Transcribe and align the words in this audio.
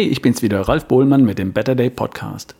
Ich 0.00 0.22
bin's 0.22 0.42
wieder, 0.42 0.60
Ralf 0.60 0.84
Bohlmann 0.84 1.24
mit 1.24 1.40
dem 1.40 1.52
Better 1.52 1.74
Day 1.74 1.90
Podcast. 1.90 2.54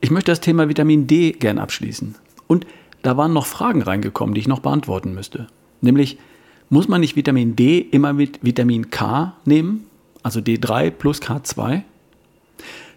Ich 0.00 0.10
möchte 0.10 0.32
das 0.32 0.40
Thema 0.40 0.68
Vitamin 0.68 1.06
D 1.06 1.30
gern 1.30 1.56
abschließen. 1.56 2.16
Und 2.48 2.66
da 3.02 3.16
waren 3.16 3.32
noch 3.32 3.46
Fragen 3.46 3.80
reingekommen, 3.80 4.34
die 4.34 4.40
ich 4.40 4.48
noch 4.48 4.58
beantworten 4.58 5.14
müsste. 5.14 5.46
Nämlich, 5.82 6.18
muss 6.68 6.88
man 6.88 7.00
nicht 7.00 7.14
Vitamin 7.14 7.54
D 7.54 7.78
immer 7.78 8.12
mit 8.12 8.40
Vitamin 8.42 8.90
K 8.90 9.36
nehmen? 9.44 9.86
Also 10.24 10.40
D3 10.40 10.90
plus 10.90 11.22
K2? 11.22 11.82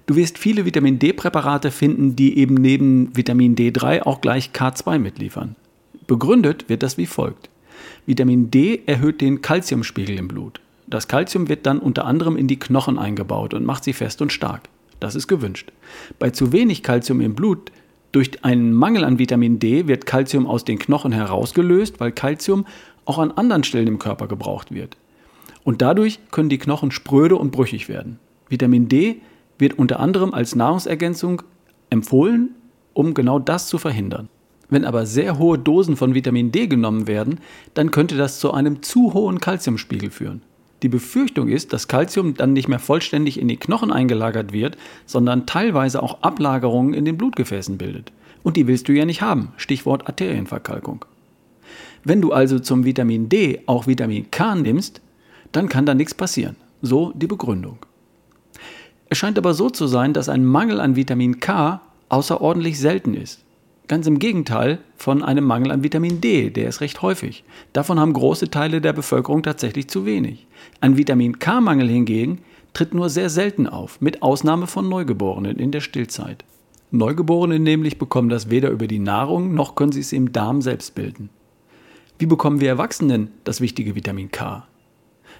Du 0.07 0.15
wirst 0.15 0.39
viele 0.39 0.65
Vitamin 0.65 0.97
D-Präparate 0.97 1.69
finden, 1.69 2.15
die 2.15 2.39
eben 2.39 2.55
neben 2.55 3.15
Vitamin 3.15 3.55
D3 3.55 4.01
auch 4.01 4.21
gleich 4.21 4.49
K2 4.55 4.97
mitliefern. 4.97 5.55
Begründet 6.07 6.67
wird 6.67 6.81
das 6.81 6.97
wie 6.97 7.05
folgt. 7.05 7.51
Vitamin 8.07 8.49
D 8.49 8.81
erhöht 8.87 9.21
den 9.21 9.43
Kalziumspiegel 9.43 10.17
im 10.17 10.27
Blut. 10.27 10.60
Das 10.91 11.07
Kalzium 11.07 11.47
wird 11.47 11.65
dann 11.65 11.79
unter 11.79 12.05
anderem 12.05 12.35
in 12.35 12.47
die 12.47 12.59
Knochen 12.59 12.99
eingebaut 12.99 13.53
und 13.53 13.65
macht 13.65 13.85
sie 13.85 13.93
fest 13.93 14.21
und 14.21 14.33
stark. 14.33 14.63
Das 14.99 15.15
ist 15.15 15.29
gewünscht. 15.29 15.71
Bei 16.19 16.31
zu 16.31 16.51
wenig 16.51 16.83
Kalzium 16.83 17.21
im 17.21 17.33
Blut 17.33 17.71
durch 18.11 18.43
einen 18.43 18.73
Mangel 18.73 19.05
an 19.05 19.17
Vitamin 19.17 19.57
D 19.57 19.87
wird 19.87 20.05
Kalzium 20.05 20.45
aus 20.45 20.65
den 20.65 20.79
Knochen 20.79 21.13
herausgelöst, 21.13 22.01
weil 22.01 22.11
Kalzium 22.11 22.65
auch 23.05 23.19
an 23.19 23.31
anderen 23.31 23.63
Stellen 23.63 23.87
im 23.87 23.99
Körper 23.99 24.27
gebraucht 24.27 24.73
wird. 24.73 24.97
Und 25.63 25.81
dadurch 25.81 26.19
können 26.29 26.49
die 26.49 26.57
Knochen 26.57 26.91
spröde 26.91 27.37
und 27.37 27.51
brüchig 27.51 27.87
werden. 27.87 28.19
Vitamin 28.49 28.89
D 28.89 29.21
wird 29.57 29.79
unter 29.79 30.01
anderem 30.01 30.33
als 30.33 30.55
Nahrungsergänzung 30.55 31.41
empfohlen, 31.89 32.49
um 32.93 33.13
genau 33.13 33.39
das 33.39 33.67
zu 33.67 33.77
verhindern. 33.77 34.27
Wenn 34.69 34.83
aber 34.83 35.05
sehr 35.05 35.37
hohe 35.37 35.57
Dosen 35.57 35.95
von 35.95 36.15
Vitamin 36.15 36.51
D 36.51 36.67
genommen 36.67 37.07
werden, 37.07 37.39
dann 37.75 37.91
könnte 37.91 38.17
das 38.17 38.41
zu 38.41 38.51
einem 38.51 38.81
zu 38.81 39.13
hohen 39.13 39.39
Kalziumspiegel 39.39 40.09
führen. 40.09 40.41
Die 40.83 40.89
Befürchtung 40.89 41.47
ist, 41.47 41.73
dass 41.73 41.87
Kalzium 41.87 42.33
dann 42.33 42.53
nicht 42.53 42.67
mehr 42.67 42.79
vollständig 42.79 43.39
in 43.39 43.47
die 43.47 43.57
Knochen 43.57 43.91
eingelagert 43.91 44.51
wird, 44.51 44.77
sondern 45.05 45.45
teilweise 45.45 46.01
auch 46.01 46.21
Ablagerungen 46.21 46.93
in 46.93 47.05
den 47.05 47.17
Blutgefäßen 47.17 47.77
bildet. 47.77 48.11
Und 48.43 48.57
die 48.57 48.65
willst 48.65 48.87
du 48.87 48.93
ja 48.93 49.05
nicht 49.05 49.21
haben. 49.21 49.53
Stichwort 49.57 50.07
Arterienverkalkung. 50.07 51.05
Wenn 52.03 52.21
du 52.21 52.31
also 52.31 52.57
zum 52.57 52.83
Vitamin 52.83 53.29
D 53.29 53.61
auch 53.67 53.85
Vitamin 53.85 54.31
K 54.31 54.55
nimmst, 54.55 55.01
dann 55.51 55.69
kann 55.69 55.85
da 55.85 55.93
nichts 55.93 56.15
passieren. 56.15 56.55
So 56.81 57.11
die 57.15 57.27
Begründung. 57.27 57.77
Es 59.09 59.19
scheint 59.19 59.37
aber 59.37 59.53
so 59.53 59.69
zu 59.69 59.85
sein, 59.85 60.13
dass 60.13 60.29
ein 60.29 60.45
Mangel 60.45 60.79
an 60.79 60.95
Vitamin 60.95 61.39
K 61.39 61.81
außerordentlich 62.09 62.79
selten 62.79 63.13
ist. 63.13 63.43
Ganz 63.91 64.07
im 64.07 64.19
Gegenteil 64.19 64.79
von 64.95 65.21
einem 65.21 65.43
Mangel 65.43 65.69
an 65.69 65.83
Vitamin 65.83 66.21
D, 66.21 66.49
der 66.49 66.69
ist 66.69 66.79
recht 66.79 67.01
häufig. 67.01 67.43
Davon 67.73 67.99
haben 67.99 68.13
große 68.13 68.49
Teile 68.49 68.79
der 68.79 68.93
Bevölkerung 68.93 69.43
tatsächlich 69.43 69.89
zu 69.89 70.05
wenig. 70.05 70.47
Ein 70.79 70.95
Vitamin 70.95 71.39
K-Mangel 71.39 71.89
hingegen 71.89 72.39
tritt 72.71 72.93
nur 72.93 73.09
sehr 73.09 73.29
selten 73.29 73.67
auf, 73.67 73.99
mit 73.99 74.21
Ausnahme 74.21 74.67
von 74.67 74.87
Neugeborenen 74.87 75.57
in 75.59 75.71
der 75.71 75.81
Stillzeit. 75.81 76.45
Neugeborene 76.91 77.59
nämlich 77.59 77.99
bekommen 77.99 78.29
das 78.29 78.49
weder 78.49 78.69
über 78.69 78.87
die 78.87 78.97
Nahrung 78.97 79.53
noch 79.55 79.75
können 79.75 79.91
sie 79.91 79.99
es 79.99 80.13
im 80.13 80.31
Darm 80.31 80.61
selbst 80.61 80.95
bilden. 80.95 81.29
Wie 82.17 82.27
bekommen 82.27 82.61
wir 82.61 82.69
Erwachsenen 82.69 83.31
das 83.43 83.59
wichtige 83.59 83.93
Vitamin 83.93 84.31
K? 84.31 84.65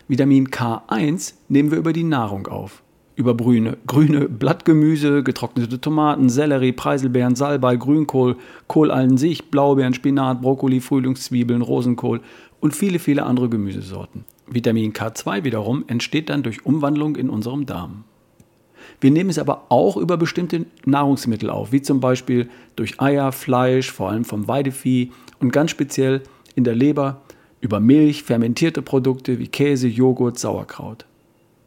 Vitamin 0.09 0.49
K1 0.49 1.35
nehmen 1.47 1.71
wir 1.71 1.77
über 1.77 1.93
die 1.93 2.03
Nahrung 2.03 2.47
auf 2.47 2.83
über 3.15 3.35
grüne, 3.35 3.77
grüne 3.87 4.27
Blattgemüse, 4.27 5.23
getrocknete 5.23 5.81
Tomaten, 5.81 6.29
Sellerie, 6.29 6.71
Preiselbeeren, 6.71 7.35
Salbei, 7.35 7.75
Grünkohl, 7.75 8.37
Kohl 8.67 8.91
an 8.91 9.17
sich, 9.17 9.51
Blaubeeren, 9.51 9.93
Spinat, 9.93 10.41
Brokkoli, 10.41 10.79
Frühlingszwiebeln, 10.79 11.61
Rosenkohl 11.61 12.21
und 12.59 12.75
viele, 12.75 12.99
viele 12.99 13.23
andere 13.23 13.49
Gemüsesorten. 13.49 14.25
Vitamin 14.47 14.93
K2 14.93 15.43
wiederum 15.43 15.83
entsteht 15.87 16.29
dann 16.29 16.43
durch 16.43 16.65
Umwandlung 16.65 17.15
in 17.15 17.29
unserem 17.29 17.65
Darm. 17.65 18.03
Wir 18.99 19.11
nehmen 19.11 19.29
es 19.29 19.39
aber 19.39 19.65
auch 19.69 19.97
über 19.97 20.17
bestimmte 20.17 20.65
Nahrungsmittel 20.85 21.49
auf, 21.49 21.71
wie 21.71 21.81
zum 21.81 21.99
Beispiel 21.99 22.49
durch 22.75 22.99
Eier, 23.01 23.31
Fleisch, 23.31 23.91
vor 23.91 24.09
allem 24.09 24.25
vom 24.25 24.47
Weidevieh 24.47 25.11
und 25.39 25.51
ganz 25.51 25.71
speziell 25.71 26.21
in 26.55 26.63
der 26.63 26.75
Leber, 26.75 27.21
über 27.61 27.79
Milch, 27.79 28.23
fermentierte 28.23 28.81
Produkte 28.81 29.39
wie 29.39 29.47
Käse, 29.47 29.87
Joghurt, 29.87 30.39
Sauerkraut. 30.39 31.05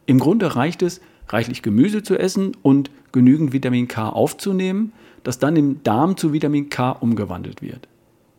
Im 0.05 0.19
Grunde 0.19 0.55
reicht 0.55 0.81
es, 0.81 1.01
reichlich 1.29 1.61
Gemüse 1.61 2.03
zu 2.03 2.17
essen 2.17 2.55
und 2.61 2.91
genügend 3.11 3.53
Vitamin 3.53 3.87
K 3.87 4.09
aufzunehmen, 4.09 4.93
das 5.23 5.39
dann 5.39 5.55
im 5.55 5.83
Darm 5.83 6.17
zu 6.17 6.33
Vitamin 6.33 6.69
K 6.69 6.91
umgewandelt 6.91 7.61
wird. 7.61 7.87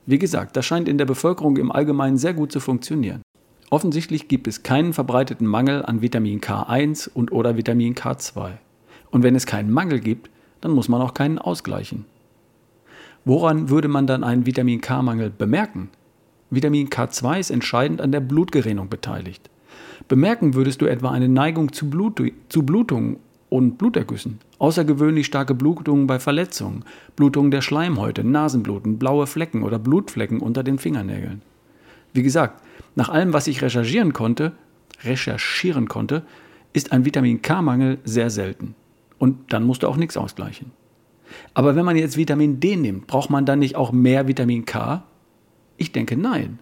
Wie 0.06 0.18
gesagt, 0.18 0.56
das 0.56 0.64
scheint 0.64 0.88
in 0.88 0.98
der 0.98 1.04
Bevölkerung 1.04 1.56
im 1.56 1.72
Allgemeinen 1.72 2.16
sehr 2.16 2.34
gut 2.34 2.52
zu 2.52 2.60
funktionieren. 2.60 3.22
Offensichtlich 3.70 4.28
gibt 4.28 4.46
es 4.46 4.62
keinen 4.62 4.92
verbreiteten 4.92 5.46
Mangel 5.46 5.84
an 5.84 6.00
Vitamin 6.00 6.40
K1 6.40 7.10
und 7.12 7.32
oder 7.32 7.56
Vitamin 7.56 7.94
K2. 7.94 8.52
Und 9.10 9.22
wenn 9.24 9.34
es 9.34 9.46
keinen 9.46 9.72
Mangel 9.72 9.98
gibt, 9.98 10.30
dann 10.60 10.70
muss 10.70 10.88
man 10.88 11.02
auch 11.02 11.14
keinen 11.14 11.38
ausgleichen. 11.38 12.04
Woran 13.24 13.68
würde 13.70 13.88
man 13.88 14.06
dann 14.06 14.22
einen 14.22 14.46
Vitamin 14.46 14.80
K-Mangel 14.80 15.30
bemerken? 15.30 15.90
Vitamin 16.50 16.88
K2 16.88 17.40
ist 17.40 17.50
entscheidend 17.50 18.00
an 18.00 18.12
der 18.12 18.20
Blutgerinnung 18.20 18.88
beteiligt. 18.88 19.50
Bemerken 20.08 20.54
würdest 20.54 20.80
du 20.80 20.86
etwa 20.86 21.10
eine 21.10 21.28
Neigung 21.28 21.72
zu, 21.72 21.90
Blut, 21.90 22.22
zu 22.48 22.62
Blutungen 22.62 23.16
und 23.48 23.78
Blutergüssen, 23.78 24.38
außergewöhnlich 24.58 25.26
starke 25.26 25.54
Blutungen 25.54 26.06
bei 26.06 26.18
Verletzungen, 26.18 26.84
Blutungen 27.16 27.50
der 27.50 27.60
Schleimhäute, 27.60 28.22
Nasenbluten, 28.22 28.98
blaue 28.98 29.26
Flecken 29.26 29.62
oder 29.62 29.78
Blutflecken 29.78 30.40
unter 30.40 30.62
den 30.62 30.78
Fingernägeln. 30.78 31.42
Wie 32.12 32.22
gesagt, 32.22 32.62
nach 32.94 33.08
allem, 33.08 33.32
was 33.32 33.46
ich 33.46 33.62
recherchieren 33.62 34.12
konnte, 34.12 34.52
recherchieren 35.02 35.88
konnte, 35.88 36.22
ist 36.72 36.92
ein 36.92 37.04
Vitamin 37.04 37.42
K-Mangel 37.42 37.98
sehr 38.04 38.30
selten. 38.30 38.74
Und 39.18 39.52
dann 39.52 39.64
musst 39.64 39.82
du 39.82 39.88
auch 39.88 39.96
nichts 39.96 40.16
ausgleichen. 40.16 40.70
Aber 41.54 41.74
wenn 41.74 41.84
man 41.84 41.96
jetzt 41.96 42.16
Vitamin 42.16 42.60
D 42.60 42.76
nimmt, 42.76 43.06
braucht 43.06 43.30
man 43.30 43.44
dann 43.44 43.58
nicht 43.58 43.76
auch 43.76 43.92
mehr 43.92 44.28
Vitamin 44.28 44.64
K? 44.64 45.02
Ich 45.76 45.92
denke 45.92 46.16
nein. 46.16 46.58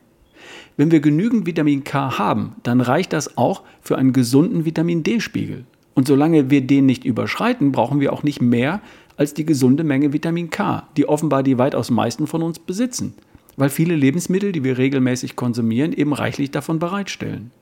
Wenn 0.77 0.91
wir 0.91 1.01
genügend 1.01 1.47
Vitamin 1.47 1.85
K 1.85 2.19
haben, 2.19 2.57
dann 2.63 2.81
reicht 2.81 3.13
das 3.13 3.37
auch 3.37 3.63
für 3.81 3.97
einen 3.97 4.13
gesunden 4.13 4.65
Vitamin 4.65 5.03
D-Spiegel. 5.03 5.65
Und 5.95 6.09
solange 6.09 6.51
wir 6.51 6.61
den 6.61 6.87
nicht 6.87 7.05
überschreiten, 7.05 7.73
brauchen 7.73 8.01
wir 8.01 8.13
auch 8.13 8.23
nicht 8.23 8.43
mehr 8.43 8.81
als 9.17 9.35
die 9.35 9.47
gesunde 9.47 9.85
Menge 9.85 10.13
Vitamin 10.13 10.51
K, 10.51 10.89
die 10.97 11.09
offenbar 11.09 11.43
die 11.43 11.59
weitaus 11.59 11.91
meisten 11.91 12.27
von 12.27 12.43
uns 12.43 12.59
besitzen, 12.59 13.15
weil 13.57 13.71
viele 13.71 13.95
Lebensmittel, 13.95 14.51
die 14.51 14.65
wir 14.65 14.77
regelmäßig 14.77 15.37
konsumieren, 15.37 15.93
eben 15.93 16.13
reichlich 16.13 16.51
davon 16.51 16.81
bereitstellen. 16.81 17.53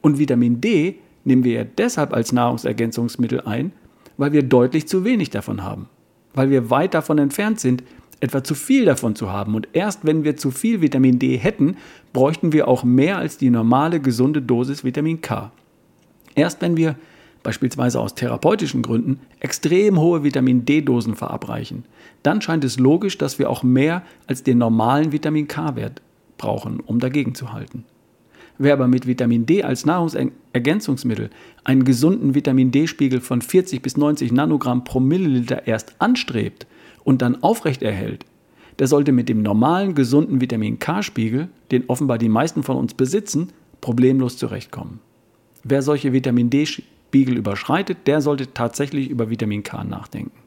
Und 0.00 0.18
Vitamin 0.18 0.60
D 0.60 0.96
nehmen 1.24 1.42
wir 1.42 1.52
ja 1.52 1.64
deshalb 1.64 2.12
als 2.12 2.32
Nahrungsergänzungsmittel 2.32 3.40
ein, 3.40 3.72
weil 4.16 4.32
wir 4.32 4.42
deutlich 4.42 4.86
zu 4.86 5.04
wenig 5.04 5.30
davon 5.30 5.64
haben, 5.64 5.88
weil 6.34 6.50
wir 6.50 6.70
weit 6.70 6.94
davon 6.94 7.18
entfernt 7.18 7.58
sind, 7.58 7.82
etwa 8.24 8.42
zu 8.42 8.54
viel 8.54 8.86
davon 8.86 9.14
zu 9.14 9.30
haben. 9.30 9.54
Und 9.54 9.68
erst 9.74 10.04
wenn 10.04 10.24
wir 10.24 10.36
zu 10.36 10.50
viel 10.50 10.80
Vitamin 10.80 11.18
D 11.18 11.36
hätten, 11.36 11.76
bräuchten 12.12 12.52
wir 12.52 12.66
auch 12.66 12.82
mehr 12.82 13.18
als 13.18 13.36
die 13.36 13.50
normale 13.50 14.00
gesunde 14.00 14.42
Dosis 14.42 14.82
Vitamin 14.82 15.20
K. 15.20 15.52
Erst 16.34 16.62
wenn 16.62 16.76
wir 16.76 16.96
beispielsweise 17.42 18.00
aus 18.00 18.14
therapeutischen 18.14 18.80
Gründen 18.82 19.20
extrem 19.38 20.00
hohe 20.00 20.24
Vitamin 20.24 20.64
D-Dosen 20.64 21.14
verabreichen, 21.14 21.84
dann 22.22 22.40
scheint 22.40 22.64
es 22.64 22.78
logisch, 22.78 23.18
dass 23.18 23.38
wir 23.38 23.50
auch 23.50 23.62
mehr 23.62 24.02
als 24.26 24.42
den 24.42 24.56
normalen 24.58 25.12
Vitamin 25.12 25.46
K-Wert 25.46 26.00
brauchen, 26.38 26.80
um 26.80 26.98
dagegen 26.98 27.34
zu 27.34 27.52
halten. 27.52 27.84
Wer 28.56 28.72
aber 28.72 28.88
mit 28.88 29.06
Vitamin 29.06 29.44
D 29.46 29.62
als 29.62 29.84
Nahrungsergänzungsmittel 29.84 31.28
einen 31.64 31.84
gesunden 31.84 32.34
Vitamin 32.34 32.70
D-Spiegel 32.70 33.20
von 33.20 33.42
40 33.42 33.82
bis 33.82 33.98
90 33.98 34.32
Nanogramm 34.32 34.84
pro 34.84 35.00
Milliliter 35.00 35.66
erst 35.66 35.96
anstrebt, 35.98 36.66
und 37.04 37.22
dann 37.22 37.42
aufrecht 37.42 37.82
erhält, 37.82 38.24
der 38.78 38.88
sollte 38.88 39.12
mit 39.12 39.28
dem 39.28 39.42
normalen, 39.42 39.94
gesunden 39.94 40.40
Vitamin 40.40 40.78
K-Spiegel, 40.78 41.48
den 41.70 41.84
offenbar 41.88 42.18
die 42.18 42.28
meisten 42.28 42.62
von 42.62 42.76
uns 42.76 42.94
besitzen, 42.94 43.52
problemlos 43.80 44.36
zurechtkommen. 44.36 45.00
Wer 45.62 45.82
solche 45.82 46.12
Vitamin 46.12 46.50
D-Spiegel 46.50 47.36
überschreitet, 47.36 47.98
der 48.06 48.20
sollte 48.20 48.52
tatsächlich 48.52 49.08
über 49.08 49.30
Vitamin 49.30 49.62
K 49.62 49.84
nachdenken. 49.84 50.38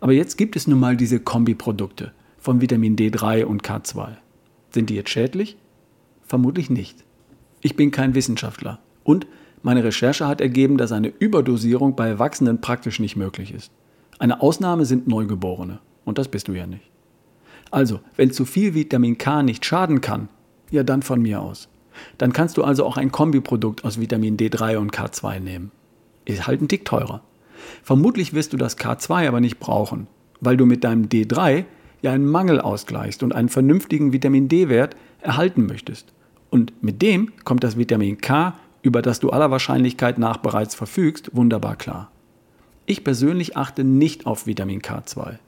Aber 0.00 0.12
jetzt 0.12 0.36
gibt 0.36 0.56
es 0.56 0.66
nun 0.66 0.80
mal 0.80 0.96
diese 0.96 1.20
Kombiprodukte 1.20 2.12
von 2.38 2.60
Vitamin 2.60 2.96
D3 2.96 3.44
und 3.44 3.62
K2. 3.62 4.16
Sind 4.70 4.90
die 4.90 4.94
jetzt 4.94 5.10
schädlich? 5.10 5.56
Vermutlich 6.22 6.70
nicht. 6.70 7.04
Ich 7.60 7.76
bin 7.76 7.90
kein 7.90 8.14
Wissenschaftler 8.14 8.78
und 9.04 9.26
meine 9.62 9.84
Recherche 9.84 10.26
hat 10.26 10.40
ergeben, 10.40 10.76
dass 10.76 10.92
eine 10.92 11.08
Überdosierung 11.08 11.96
bei 11.96 12.08
Erwachsenen 12.08 12.60
praktisch 12.60 13.00
nicht 13.00 13.16
möglich 13.16 13.52
ist. 13.52 13.72
Eine 14.18 14.40
Ausnahme 14.40 14.84
sind 14.84 15.06
Neugeborene. 15.06 15.78
Und 16.04 16.18
das 16.18 16.28
bist 16.28 16.48
du 16.48 16.52
ja 16.52 16.66
nicht. 16.66 16.88
Also, 17.70 18.00
wenn 18.16 18.30
zu 18.30 18.44
viel 18.44 18.74
Vitamin 18.74 19.18
K 19.18 19.42
nicht 19.42 19.64
schaden 19.64 20.00
kann, 20.00 20.28
ja 20.70 20.82
dann 20.82 21.02
von 21.02 21.20
mir 21.20 21.40
aus. 21.40 21.68
Dann 22.18 22.32
kannst 22.32 22.56
du 22.56 22.64
also 22.64 22.84
auch 22.84 22.96
ein 22.96 23.10
Kombiprodukt 23.10 23.84
aus 23.84 24.00
Vitamin 24.00 24.36
D3 24.36 24.76
und 24.76 24.92
K2 24.92 25.40
nehmen. 25.40 25.72
Ist 26.24 26.46
halt 26.46 26.60
ein 26.60 26.68
Tick 26.68 26.84
teurer. 26.84 27.22
Vermutlich 27.82 28.32
wirst 28.34 28.52
du 28.52 28.56
das 28.56 28.78
K2 28.78 29.26
aber 29.26 29.40
nicht 29.40 29.58
brauchen, 29.58 30.06
weil 30.40 30.56
du 30.56 30.66
mit 30.66 30.84
deinem 30.84 31.08
D3 31.08 31.64
ja 32.02 32.12
einen 32.12 32.26
Mangel 32.26 32.60
ausgleichst 32.60 33.22
und 33.22 33.34
einen 33.34 33.48
vernünftigen 33.48 34.12
Vitamin 34.12 34.48
D-Wert 34.48 34.94
erhalten 35.20 35.66
möchtest. 35.66 36.12
Und 36.50 36.82
mit 36.82 37.02
dem 37.02 37.32
kommt 37.44 37.64
das 37.64 37.76
Vitamin 37.76 38.18
K 38.18 38.54
über 38.82 39.02
das 39.02 39.18
du 39.18 39.30
aller 39.30 39.50
Wahrscheinlichkeit 39.50 40.16
nach 40.18 40.36
bereits 40.36 40.76
verfügst, 40.76 41.34
wunderbar 41.34 41.74
klar. 41.74 42.12
Ich 42.88 43.02
persönlich 43.02 43.56
achte 43.56 43.82
nicht 43.82 44.26
auf 44.26 44.46
Vitamin 44.46 44.80
K2. 44.80 45.38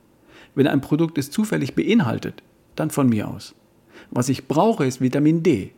Wenn 0.57 0.67
ein 0.67 0.81
Produkt 0.81 1.19
es 1.19 1.31
zufällig 1.31 1.77
beinhaltet, 1.77 2.43
dann 2.75 2.91
von 2.91 3.09
mir 3.09 3.29
aus. 3.29 3.55
Was 4.11 4.29
ich 4.29 4.49
brauche, 4.49 4.85
ist 4.85 5.01
Vitamin 5.01 5.45
D. 5.45 5.71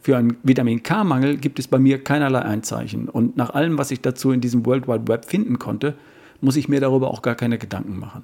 Für 0.00 0.16
einen 0.16 0.36
Vitamin 0.44 0.84
K-Mangel 0.84 1.38
gibt 1.38 1.58
es 1.58 1.66
bei 1.66 1.80
mir 1.80 2.04
keinerlei 2.04 2.42
Einzeichen 2.42 3.08
und 3.08 3.36
nach 3.36 3.50
allem, 3.54 3.76
was 3.76 3.90
ich 3.90 4.02
dazu 4.02 4.30
in 4.30 4.40
diesem 4.40 4.64
World 4.66 4.86
Wide 4.86 5.08
Web 5.08 5.24
finden 5.24 5.58
konnte, 5.58 5.96
muss 6.40 6.56
ich 6.56 6.68
mir 6.68 6.80
darüber 6.80 7.10
auch 7.10 7.22
gar 7.22 7.34
keine 7.34 7.58
Gedanken 7.58 7.98
machen. 7.98 8.22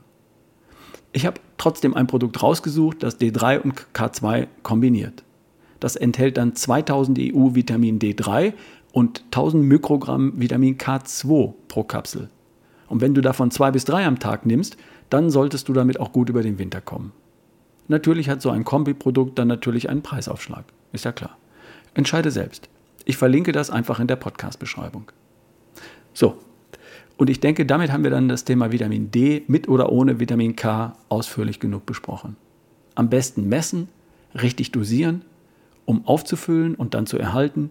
Ich 1.12 1.26
habe 1.26 1.40
trotzdem 1.58 1.94
ein 1.94 2.06
Produkt 2.06 2.40
rausgesucht, 2.40 3.02
das 3.02 3.19
D3 3.19 3.61
und 3.62 3.87
K2 3.94 4.46
kombiniert. 4.62 5.25
Das 5.81 5.96
enthält 5.96 6.37
dann 6.37 6.55
2000 6.55 7.19
EU 7.19 7.55
Vitamin 7.55 7.99
D3 7.99 8.52
und 8.93 9.25
1000 9.26 9.64
Mikrogramm 9.64 10.34
Vitamin 10.37 10.78
K2 10.78 11.55
pro 11.67 11.82
Kapsel. 11.82 12.28
Und 12.91 13.01
wenn 13.01 13.15
du 13.15 13.23
davon 13.23 13.51
zwei 13.51 13.71
bis 13.71 13.87
drei 13.87 14.05
am 14.05 14.19
Tag 14.19 14.45
nimmst, 14.45 14.77
dann 15.09 15.31
solltest 15.31 15.69
du 15.69 15.73
damit 15.73 15.99
auch 15.99 16.13
gut 16.13 16.29
über 16.29 16.43
den 16.43 16.59
Winter 16.59 16.81
kommen. 16.81 17.13
Natürlich 17.89 18.29
hat 18.29 18.43
so 18.43 18.51
ein 18.51 18.65
Kombiprodukt 18.65 19.39
dann 19.39 19.49
natürlich 19.49 19.89
einen 19.89 20.03
Preisaufschlag, 20.03 20.65
ist 20.93 21.05
ja 21.05 21.13
klar. 21.13 21.39
Entscheide 21.95 22.31
selbst. 22.31 22.69
Ich 23.05 23.17
verlinke 23.17 23.53
das 23.53 23.71
einfach 23.71 24.01
in 24.01 24.09
der 24.09 24.17
Podcast-Beschreibung. 24.17 25.11
So, 26.13 26.37
und 27.17 27.31
ich 27.31 27.39
denke, 27.39 27.65
damit 27.65 27.93
haben 27.93 28.03
wir 28.03 28.11
dann 28.11 28.29
das 28.29 28.45
Thema 28.45 28.73
Vitamin 28.73 29.11
D 29.11 29.45
mit 29.47 29.69
oder 29.69 29.93
ohne 29.93 30.19
Vitamin 30.19 30.57
K 30.57 30.97
ausführlich 31.09 31.61
genug 31.61 31.87
besprochen. 31.87 32.37
Am 32.97 33.09
besten 33.09 33.49
messen, 33.49 33.89
richtig 34.35 34.73
dosieren, 34.73 35.23
um 35.85 36.07
aufzufüllen 36.07 36.75
und 36.75 36.95
dann 36.95 37.07
zu 37.07 37.19
erhalten. 37.19 37.71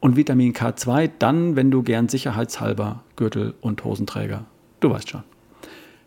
Und 0.00 0.16
Vitamin 0.16 0.52
K2 0.52 1.10
dann, 1.18 1.56
wenn 1.56 1.70
du 1.70 1.82
gern 1.82 2.08
sicherheitshalber 2.08 3.04
Gürtel 3.16 3.54
und 3.60 3.84
Hosenträger. 3.84 4.44
Du 4.80 4.90
weißt 4.90 5.10
schon. 5.10 5.24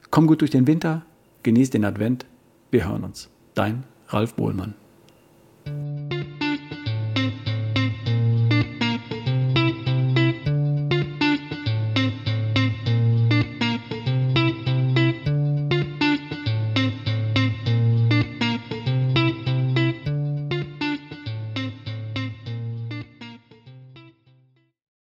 Komm 0.09 0.27
gut 0.27 0.41
durch 0.41 0.51
den 0.51 0.67
Winter, 0.67 1.03
genieß 1.43 1.69
den 1.69 1.85
Advent. 1.85 2.25
Wir 2.69 2.87
hören 2.87 3.03
uns. 3.03 3.29
Dein 3.53 3.83
Ralf 4.07 4.33
Bohlmann. 4.35 4.75